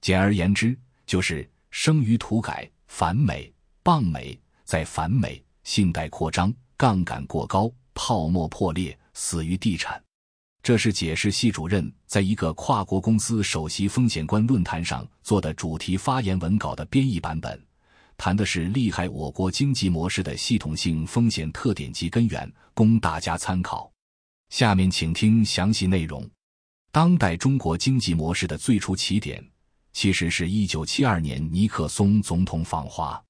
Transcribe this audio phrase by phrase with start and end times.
[0.00, 3.52] 简而言之，就是生于土改、反美、
[3.82, 10.02] 傍美，再反美、信贷扩张、杠杆过高、泡沫破裂、死于地产。
[10.62, 17.60] 这是解释系主任在一个跨国公司首席风险官论坛上做的主题发言文稿的编译版本，
[18.16, 23.90] 谈的是厉害我国经济模式的系统性风险特点及根源，供大家参考。
[24.50, 26.28] 下面请听详细内容。
[26.90, 29.42] 当代中国经济模式的最初起点。
[30.00, 33.20] 其实是一九七二年尼克松总统访华，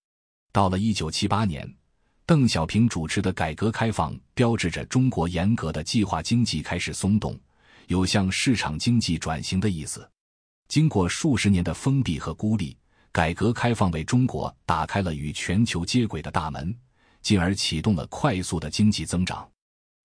[0.52, 1.66] 到了一九七八年，
[2.27, 7.41] 邓小平主持的改革开放标志着中国严格的计划经济开始松动，
[7.86, 10.06] 有向市场经济转型的意思。
[10.69, 12.77] 经过数十年的封闭和孤立，
[13.12, 16.77] 改革开放为中国打开了与全球接轨的大门，
[17.22, 19.50] 进而启动了快速的经济增长。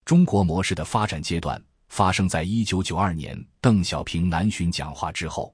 [0.06, 5.54] 中国模式的发展阶段发生在一九九二年邓小平南巡讲话之后。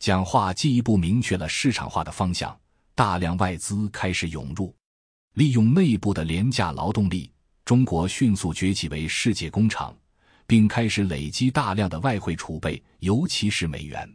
[0.00, 2.58] 讲话进一步明确了市场化的方向，
[2.94, 4.74] 大量外资开始涌入，
[5.34, 7.30] 利用内部的廉价劳动力，
[7.66, 9.94] 中国迅速崛起为世界工厂，
[10.46, 14.10] 并开始累积大量的外汇储备，尤其是美元。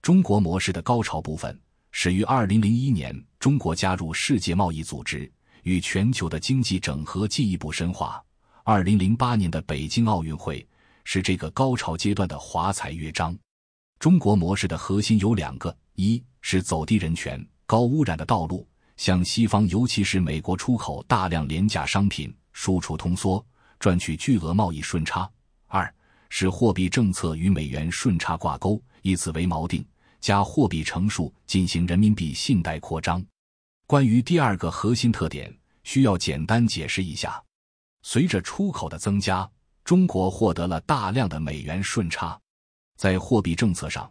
[0.00, 5.28] 中国模式的高潮部分始于二零零一年，中国加入世界贸易组织，
[5.64, 8.22] 与全球的经济整合进一步深化。
[8.62, 10.64] 二零零八年的北京奥运会
[11.02, 13.36] 是这个高潮阶段的华彩乐章。
[13.98, 23.44] 中国模式的核心有两个：一是走低人权、高污染的道路，向西方尤其是美国出口大量廉价商品，输出通缩，
[23.80, 25.28] 赚取巨额贸易顺差；
[25.66, 25.92] 二
[26.28, 29.84] 是货币政策与美元顺差挂钩，以此为锚定，
[30.20, 33.24] 加货币乘数进行人民币信贷扩张。
[33.86, 35.52] 关于第二个核心特点，
[35.84, 37.42] 需要简单解释一下：
[38.02, 39.48] 随着出口的增加，
[39.84, 42.38] 中国获得了大量的美元顺差。
[42.96, 44.10] 在货币政策上，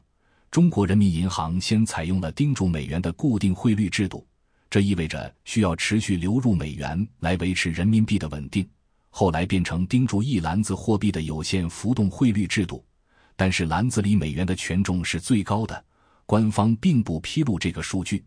[0.52, 4.26] 中国人民银行先采用了盯住美元的固定汇率制度，
[4.70, 8.68] 这意味着需要持续流入美元来维持人民币的稳定。
[9.10, 12.86] 后来变成盯住一篮子货币的有限浮动汇率制度，
[13.36, 15.84] 但是篮子里美元的权重是最高的，
[16.26, 18.24] 官方并不披露这个数据。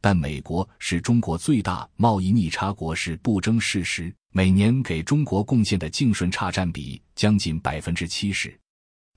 [0.00, 8.58] 但美国是中国最大贸易逆差国是不争事实，每年给中国贡献的净顺差占比将近百分之七十。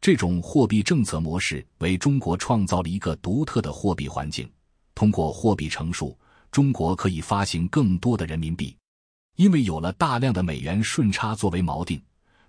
[0.05, 4.47] 这种货币政策模式为中国创造了一个独特的货币环境。
[4.93, 6.15] 通过货币乘数，
[6.51, 8.77] 中国可以发行更多的人民币。
[9.35, 11.99] 因为有了大量的美元顺差作为锚定，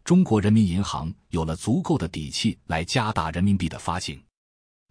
[0.04, 4.20] 中国人民银行有了足够的底气来加大人民币的发行。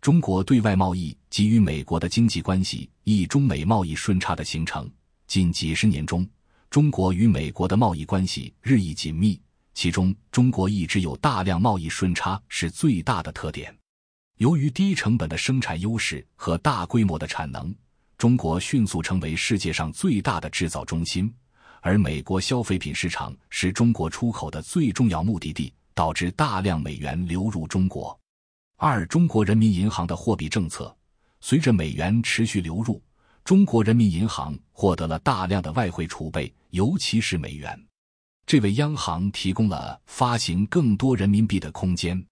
[0.01, 4.89] 中国对外贸易及与美国的经济关系以中美贸易顺差的形成，
[5.27, 6.27] 近几十年中，
[6.71, 9.39] 中国与美国的贸易关系日益紧密。
[9.75, 13.77] 其中，中国一直有大量贸易顺差是最大的特点。
[14.37, 17.75] 由于低成本的生产优势和大规模的产能，
[18.17, 21.31] 中国迅速成为世界上最大的制造中心。
[21.81, 28.17] 而美国消费品市场是中国出口的最重要目的地，导致大量美元流入中国。
[28.77, 30.95] 二，中国人民银行的货币政策，
[31.41, 33.03] 随着美元持续流入，
[33.43, 37.77] 中国人民银行获得了大量的外汇储备，尤其是美元。
[38.45, 42.23] 这为央行提供了发行更多人民币的空间，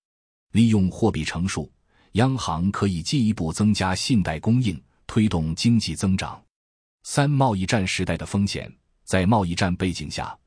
[0.51, 1.71] 利用货币乘数，
[2.13, 6.39] 央行可以进一步增加信贷供应，推动经济增长。
[7.01, 8.71] 三、贸易战时代的风险，
[9.03, 10.37] 在贸易战背景下，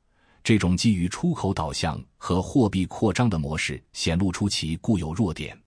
[0.44, 5.60] 这种基于出口导向和货币扩张的模式显露出其固有弱点。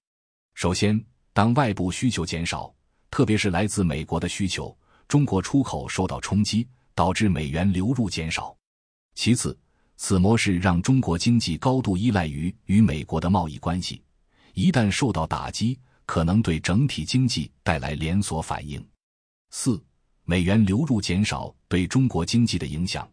[0.53, 1.03] 首先，
[1.33, 2.73] 当外部需求减少，
[3.11, 4.75] 特别是来自美国的需求，
[5.09, 6.65] 中国出口受到冲击，
[6.95, 8.55] 导致美元流入减少。
[9.13, 9.57] 其次，
[10.01, 14.01] 此模式让中国经济高度依赖于与美国的贸易关系，
[14.53, 18.83] 一旦受到打击，可能对整体经济带来连锁反应。
[19.51, 19.83] 四、
[20.23, 23.07] 美元流入减少对中国经济的影响。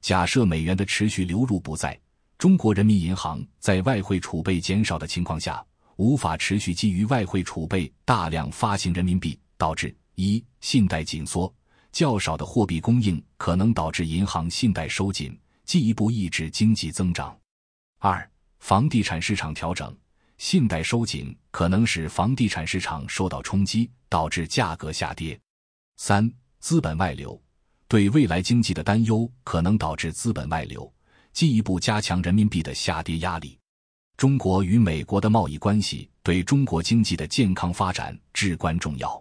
[0.00, 1.98] 假设美元的持续流入不在，
[2.36, 11.54] 中国人民银行在外汇储备减少的情况下，无法持续基于外汇储备大量发行人民币，导致一信贷紧缩，
[11.92, 17.34] 较少的货币供应可能导致银行信贷收紧，进一步抑制经济增长；
[17.98, 19.96] 二房地产市场调整，
[20.38, 25.38] 信贷收紧可能使房地产市场受到冲击，导致价格下跌；
[25.96, 27.40] 三资本外流，
[27.88, 30.92] 对未来经济的担忧可能导致资本外流，
[31.32, 33.58] 进一步加强人民币的下跌压力。
[34.16, 39.20] 中国与美国的贸易关系对中国经济的健康发展至关重要。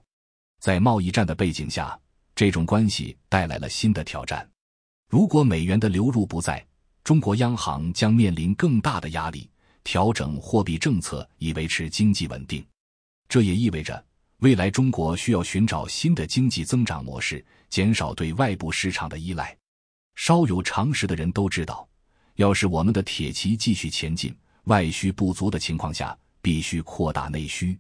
[0.60, 2.00] 在贸易战的背景下，
[2.36, 4.48] 这种关系带来了新的挑战。
[5.12, 6.66] 如果美元的流入不在，
[7.04, 9.50] 中国央行将面临更大的压力，
[9.84, 12.66] 调整货币政策以维持经济稳定。
[13.28, 14.02] 这也意味着，
[14.38, 19.54] 未来中国需要寻找新的经济增长模式，减少对外部市场的依赖。
[20.16, 21.86] 稍有常识的人都知道，
[22.36, 24.34] 要是我们的铁骑继续前进。
[24.66, 27.78] 外需不足的情况下，必须扩大内需。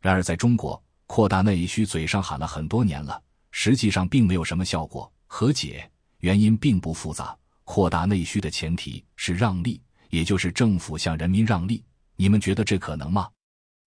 [0.00, 3.22] 然而，在中国，扩大内需嘴上喊了很多年了，
[3.52, 5.08] 实际上并没有什么效果。
[5.28, 5.88] 何解？
[6.24, 7.36] 原因并不复杂。
[7.64, 9.78] 扩大内需的前提是让利，
[10.08, 11.84] 也就是政府向人民让利。
[12.16, 13.28] 你们觉得这可能吗？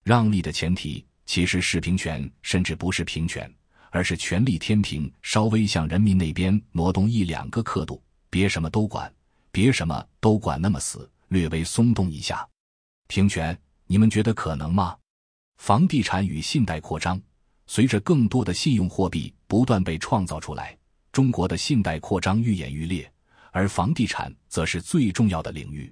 [0.04, 3.52] 让利的前提其实是平权，甚至不是平权，
[3.90, 8.00] 而是权力天平稍微向人民那边挪动一两个刻度，
[8.30, 9.12] 别什么都管，
[9.52, 11.10] 别什么都管那么死。
[11.30, 12.48] 略微松动一下，
[13.08, 14.96] 平权，你们觉得可能吗？
[15.58, 17.20] 房地产与信贷扩张，
[17.66, 20.78] 随着更多的信用货币不断被创造出来，
[21.18, 23.12] 中国的信贷扩张愈演愈烈，
[23.50, 25.92] 而房地产则是最重要的领域，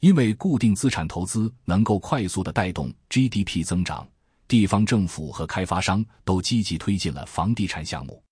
[0.00, 4.08] 因为固定资产投资能够快速的带动 GDP 增长，
[4.48, 8.24] 地方政府和开发商都积极推进了房地产项目，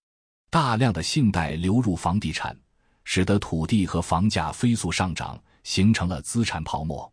[0.49, 2.59] 大量的信贷流入房地产，
[3.05, 5.39] 使得土地和房价飞速上涨。
[5.65, 7.13] 形成了资产泡沫。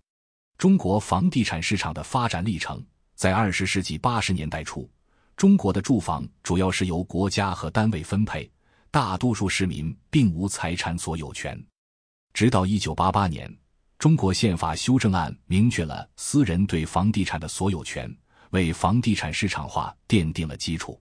[0.57, 2.81] 中国房地产市场的发展历程，
[3.16, 4.89] 在二十世纪八十年代初，
[5.36, 8.50] 中国的住房主要是由国家和单位分配，
[8.91, 11.63] 大多数市民并无财产所有权。
[12.33, 13.53] 直到一九八八年，
[13.97, 18.13] 中国宪法修正案明确了私人对房地产的所有权，
[18.50, 21.00] 为房地产市场化奠定了基础。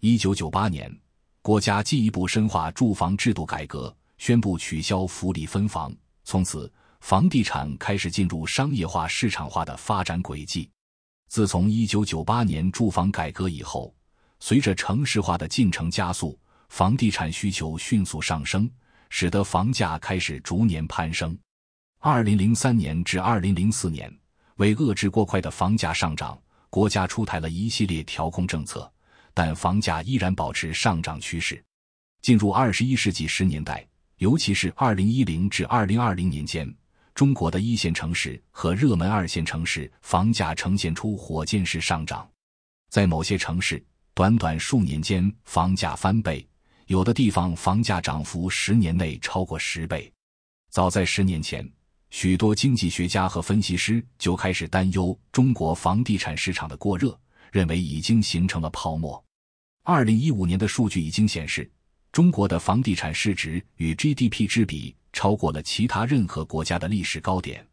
[0.00, 0.92] 一九九八年，
[1.42, 5.94] 国家进一步深化住房制度改革，宣布取消福利分房，
[6.24, 6.72] 从此。
[7.00, 10.68] 房地产开始进入商业化、市场化的发展轨迹。
[11.28, 13.94] 自从1998年住房改革以后，
[14.38, 16.38] 随着城市化的进程加速，
[16.70, 18.70] 房地产需求迅速上升，
[19.10, 21.36] 使得房价开始逐年攀升。
[22.00, 24.18] 2003年至2004年，
[24.56, 26.40] 为遏制过快的房价上涨，
[26.70, 28.90] 国家出台了一系列调控政策，
[29.34, 31.62] 但房价依然保持上涨趋势。
[32.22, 33.86] 进入21世纪十年代，
[34.18, 36.72] 尤其是2010至2020年间。
[37.12, 42.26] 中国的一线城市和热门二线城市房价呈现出火箭式上涨，
[42.88, 43.84] 在某些城市，
[44.14, 46.46] 短短数年间房价翻倍，
[46.90, 50.12] 有的地方房价涨幅十年内超过十倍。
[50.70, 51.64] 早在十年前，
[52.10, 57.16] 许多经济学家和分析师就开始担忧中国房地产市场的过热，
[57.52, 59.24] 认为已经形成了泡沫。
[59.84, 61.70] 二零一五年的数据已经显示，
[62.10, 64.96] 中国的房地产市值与 GDP 之比。
[65.12, 67.64] 超过了其他任何国家的历史高点，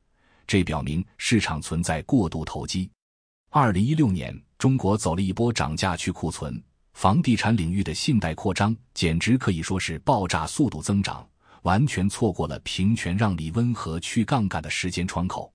[0.45, 2.87] 这表明市场存在过度投机。
[3.49, 6.59] 二零一六年，中国走了一波涨价去库存，
[6.97, 11.23] 房地产领域的信贷扩张简直可以说是爆炸速度增长，
[11.61, 15.53] 完全错过了平权让利、温和去杠杆的时间窗口。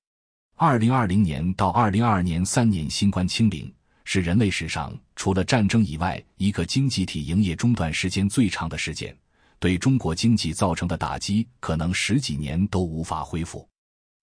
[0.54, 9.12] 二零二零年到二零二二年三年，新冠清零是人类史上除了战争以外一个经济体营业中断时间最长的事件。
[9.58, 13.68] 对中国经济造成的打击，可能十几年都无法恢复。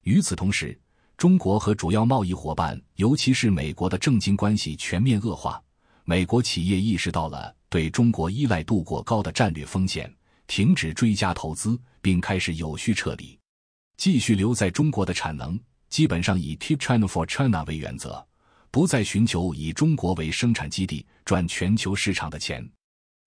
[0.05, 0.79] 与此同时，
[1.17, 5.61] 中国和主要贸易伙伴，尤其是美国的政经关系全面恶化。
[6.09, 10.11] 美国企业意识到了对中国依赖度过高的战略风险，
[10.47, 13.37] 停止追加投资，并开始有序撤离。
[13.95, 18.25] 继续留在中国的产能，基本上以 Keep China for China 为原则，
[18.71, 22.67] 不再寻求以中国为生产基地赚全球市场的钱。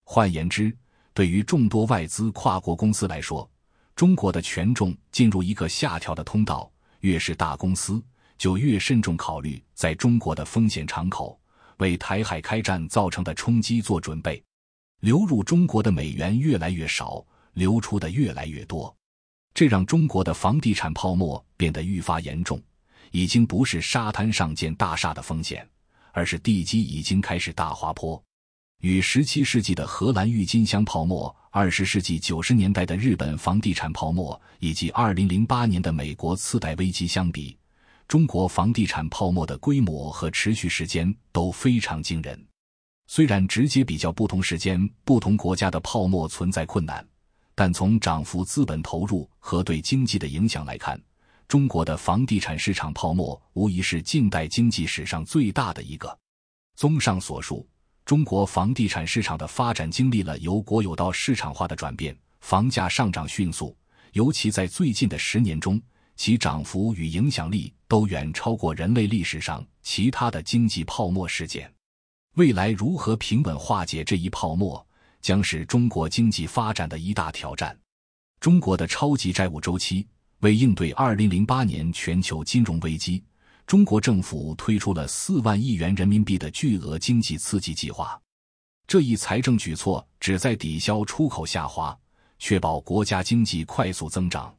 [0.03, 0.77] 换言之，
[1.15, 3.49] 对于众多外资跨国公司来说，
[3.95, 6.69] 中国的权重进入一个下调的通道。
[6.99, 8.03] 越是大公司，
[8.37, 11.41] 就越慎重考虑在中国的风险敞口，
[11.79, 14.43] 为台海开战造成的冲击做准备。
[15.01, 17.25] 流入中国的美元越来越少，
[17.55, 18.95] 流出的越来越多，
[19.53, 22.63] 这让中国的房地产泡沫变得愈发严重。
[23.11, 25.69] 已经不是沙滩上建大厦的风险，
[26.13, 28.23] 而是地基已经开始大滑坡。
[28.81, 37.57] 与十七世纪的荷兰郁金香泡沫、二十世纪九十年代的日本房地产泡沫以及二零零八年的美国次贷危机相比，
[38.13, 42.47] 中国房地产泡沫的规模和持续时间都非常惊人。
[43.07, 47.03] 虽然直接比较不同时间、不同国家的泡沫存在困难，
[47.55, 51.01] 但从涨幅、资本投入和对经济的影响来看，
[51.49, 56.15] 中国的房地产市场泡沫无疑是近代经济史上最大的一个。
[56.77, 57.67] 综上所述。
[58.05, 63.75] 中国房地产市场的发展经历了由国有到市场化的转变，房价上涨迅速，
[64.13, 65.81] 尤其在最近的十年中，
[66.15, 71.71] 其涨幅与影响力都远超过人类历史上其他的经济泡沫事件。
[72.37, 74.83] 未来如何平稳化解这一泡沫，
[75.21, 77.79] 将是中国经济发展的一大挑战。
[78.41, 80.07] 中国的超级债务周期
[80.39, 83.23] 为应对2008年全球金融危机。
[83.67, 88.19] 中国政府推出了四万亿元人民币的巨额经济刺激计划，
[88.87, 91.95] 这一财政举措旨在抵消出口下滑，
[92.39, 94.57] 确保国家经济快速增长。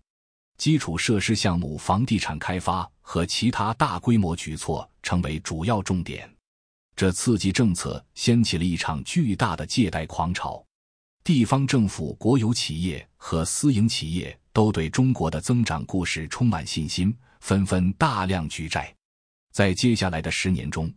[0.59, 6.27] 基础设施项目、房地产开发和其他大规模举措成为主要重点。
[6.95, 10.65] 这刺激政策掀起了一场巨大的借贷狂潮，
[11.23, 17.15] 地方政府、国有企业和私营企业都对中国的增长故事充满信心。
[17.39, 18.95] 纷纷大量举债，
[19.51, 20.89] 在接下来的十年中，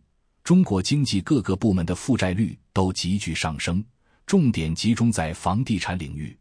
[0.45, 3.83] 中国经济各个部门的负债率都急剧上升，
[4.25, 6.37] 重点集中在房地产领域。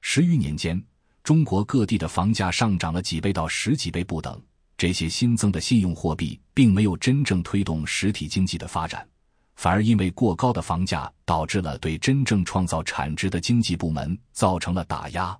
[0.00, 0.82] 十余年间，
[1.22, 4.42] 中国各地的房价上涨了几倍到十几倍不等。
[4.82, 9.08] 这些新增的信用货币并没有真正推动实体经济的发展，
[9.54, 15.38] 反而因为过高的房价导致了对真正创造产值的经济部门造成了打压。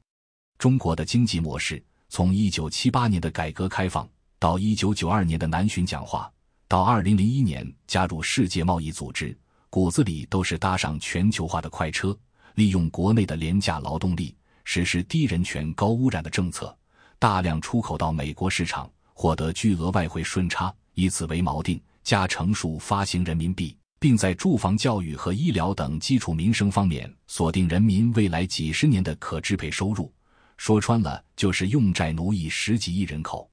[0.58, 1.84] 中国的经济模式。
[2.08, 4.08] 从一九七八年的改革开放
[4.38, 6.30] 到一九九二年的南巡讲话，
[6.68, 9.36] 到二零零一年加入世界贸易组织，
[9.68, 12.16] 骨子里都是搭上全球化的快车，
[12.54, 16.72] 利用国内的廉价劳动力，实施低人权、高污染的政策，
[17.18, 30.12] 大量出口到美国市场，获得巨额外汇顺差，以此为锚定，加成数发行人民币，并在住房、教育和医疗等基础民生方面锁定人民未来几十年的可支配收入。
[30.56, 33.50] 说穿了，就是用债奴役十几亿人口。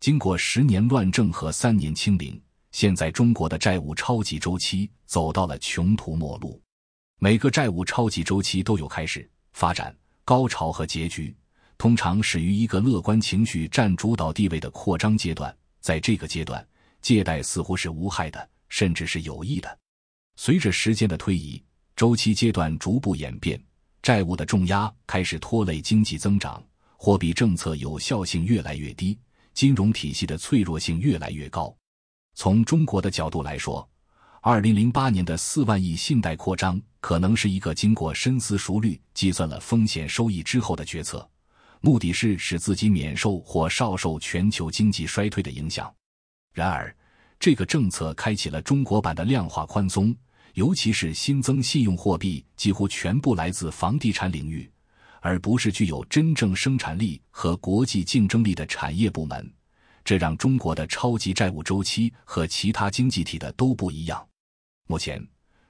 [0.00, 2.40] 经过十年乱政和三年清零，
[2.72, 6.60] 现在中国的债务超级周期走到了穷途末路。
[7.18, 11.34] 每个债务超级周期都有开始、发展、高潮和结局，
[11.76, 15.54] 通常始于一个乐观情绪占主导地位的扩张阶段。
[15.80, 16.66] 在这个阶段，
[17.02, 19.78] 借贷似乎是无害的，甚至是有益的。
[20.36, 21.62] 随着时间的推移，
[21.94, 23.62] 周期阶段逐步演变。
[24.02, 26.62] 债务的重压开始拖累经济增长，
[26.96, 29.18] 货币政策有效性越来越低，
[29.52, 31.74] 金融体系的脆弱性越来越高。
[32.34, 33.88] 从中国的角度来说，
[34.40, 41.26] 二零零八年的四万亿信贷扩张可能是一个经过深思熟虑、计算了风险收益之后的决策，
[41.84, 45.94] 目的是使自己免受或少受全球经济衰退的影响。
[46.54, 46.96] 然而，
[47.38, 50.16] 这个政策开启了中国版的量化宽松。
[50.54, 54.70] 尤其是新增信用货币几乎全部来自房地产领域，
[55.20, 59.52] 而不是具有真正生产力和国际竞争力的产业部门，
[60.04, 64.24] 这让中国的超级债务周期和其他经济体的都不一样。
[64.86, 65.20] 目前，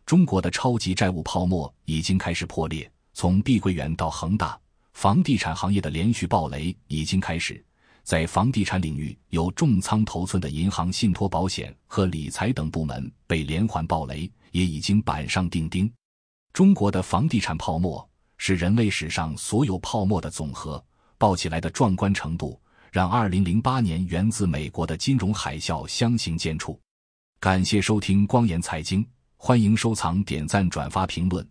[0.05, 4.61] 中国的超级债务泡沫已经开始破裂，从碧桂园到恒大，
[4.95, 7.63] 房地产行业的连续暴雷已经开始。
[8.03, 14.31] 在房地产领域，有重仓头寸的银行、信托、保险和理财等部门被连环暴雷。
[14.55, 15.93] 也已经板上钉钉。
[16.53, 20.83] 中国的房地产泡沫是人类史上所有泡沫的总和，
[21.19, 22.57] 爆起来的壮观程度
[22.93, 26.79] 让2008年源自美国的金融海啸相形见绌。
[27.41, 29.05] 感谢收听光言财经，
[29.37, 31.45] 欢迎收藏、点赞、转发、评论，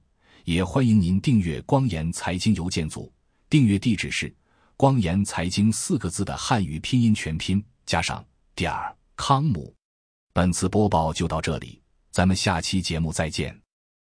[0.45, 3.11] 也欢迎您订阅光言财经邮件组。
[3.53, 4.33] 订阅地址是
[4.75, 9.71] “光言财经”四个字的汉语拼音全拼加上点儿康姆。
[10.33, 11.79] 本次播报就到这里。
[12.09, 13.62] 咱们下期节目再见。